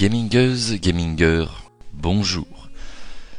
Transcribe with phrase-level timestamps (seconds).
[0.00, 1.44] Gamingeuse, gaminger,
[1.92, 2.70] bonjour.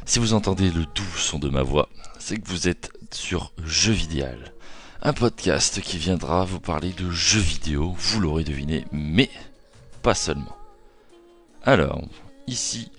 [0.06, 1.88] Si vous entendez le doux son de ma voix,
[2.20, 4.54] c'est que vous êtes sur Jeux Vidéal,
[5.02, 9.28] un podcast qui viendra vous parler de jeux vidéo, vous l'aurez deviné, mais
[10.02, 10.56] pas seulement.
[11.64, 12.00] Alors,
[12.46, 12.92] ici,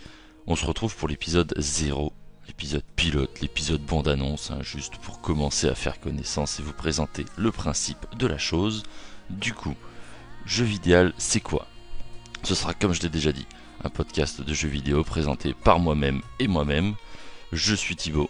[0.45, 2.11] on se retrouve pour l'épisode 0,
[2.48, 7.54] l'épisode pilote, l'épisode bande-annonce, hein, juste pour commencer à faire connaissance et vous présenter le
[7.54, 8.84] principe de la chose.
[9.30, 9.75] Du coup,
[10.45, 11.66] Jeux Vidéal, c'est quoi?
[12.44, 13.48] Ce sera, comme je l'ai déjà dit,
[13.84, 16.93] un podcast de jeux vidéo présenté par moi-même et moi-même.
[17.52, 18.29] Je suis Thibaut,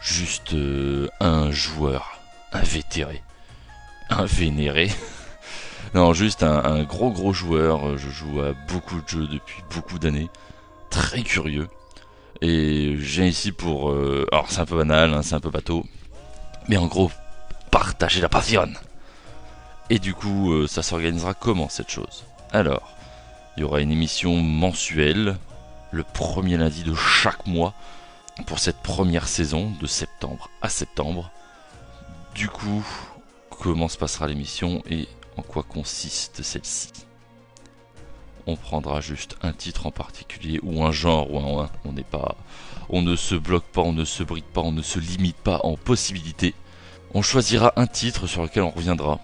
[0.00, 2.18] juste euh, un joueur
[2.52, 3.22] invétéré,
[4.10, 4.90] un vénéré.
[5.94, 7.96] non, juste un, gros gros joueur.
[7.98, 10.28] Je joue à beaucoup de jeux depuis beaucoup d'années,
[10.90, 11.68] très curieux.
[12.40, 13.90] Et j'ai ici pour.
[13.90, 15.86] Euh, alors, c'est un peu banal, hein, c'est un peu bateau,
[16.68, 17.10] mais en gros,
[17.70, 18.68] partager la passion.
[19.88, 22.24] Et du coup, euh, ça s'organisera comment cette chose?
[22.52, 22.96] Alors,
[23.56, 25.38] il y aura une émission mensuelle,
[25.90, 27.74] le premier lundi de chaque mois,
[28.46, 31.30] pour cette première saison, de septembre à septembre.
[32.34, 32.84] Du coup,
[33.48, 35.08] comment se passera l'émission et
[35.38, 36.92] en quoi consiste celle-ci?
[38.46, 42.36] On prendra juste un titre en particulier ou un genre ou un, on n'est pas,
[42.90, 45.60] on ne se bloque pas, on ne se bride pas, on ne se limite pas
[45.64, 46.54] en possibilités.
[47.14, 49.18] On choisira un titre sur lequel on reviendra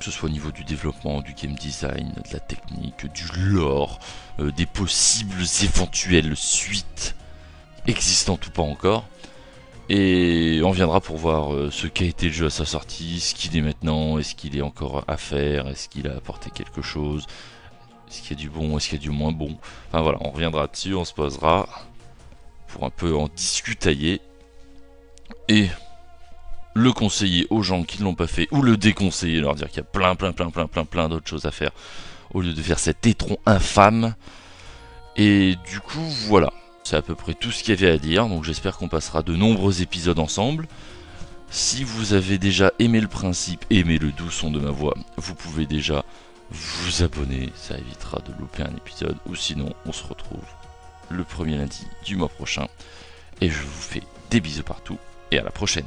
[0.00, 4.00] que ce soit au niveau du développement, du game design, de la technique, du lore,
[4.40, 7.14] euh, des possibles éventuelles suites
[7.86, 9.04] existantes ou pas encore.
[9.90, 13.34] Et on viendra pour voir euh, ce qu'a été le jeu à sa sortie, ce
[13.34, 17.26] qu'il est maintenant, est-ce qu'il est encore à faire, est-ce qu'il a apporté quelque chose,
[18.08, 19.58] est-ce qu'il y a du bon, est-ce qu'il y a du moins bon.
[19.88, 21.68] Enfin voilà, on reviendra dessus, on se posera
[22.68, 24.22] pour un peu en discutailler.
[25.48, 25.68] Et
[26.74, 29.78] le conseiller aux gens qui ne l'ont pas fait ou le déconseiller, leur dire qu'il
[29.78, 31.72] y a plein, plein, plein, plein, plein, plein d'autres choses à faire
[32.32, 34.14] au lieu de faire cet étron infâme.
[35.16, 36.52] Et du coup, voilà,
[36.84, 38.26] c'est à peu près tout ce qu'il y avait à dire.
[38.28, 40.68] Donc j'espère qu'on passera de nombreux épisodes ensemble.
[41.50, 45.34] Si vous avez déjà aimé le principe, aimé le doux son de ma voix, vous
[45.34, 46.04] pouvez déjà
[46.50, 49.16] vous abonner, ça évitera de louper un épisode.
[49.26, 50.44] Ou sinon, on se retrouve
[51.10, 52.68] le premier lundi du mois prochain.
[53.40, 54.98] Et je vous fais des bisous partout
[55.32, 55.86] et à la prochaine.